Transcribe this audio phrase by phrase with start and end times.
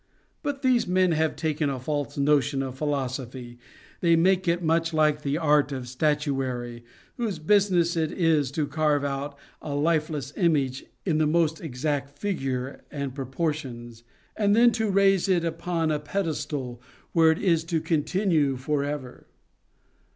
[0.41, 3.59] But these men have taken a false notion of philosophy,
[3.99, 6.83] they make it much like the art of statuary,
[7.17, 12.81] whose business it is to carve out a lifeless image in the most exact figure
[12.89, 14.01] and proportions,
[14.35, 16.81] and then to raise it upon its pedestal,
[17.11, 19.27] "where it is to continue for ever.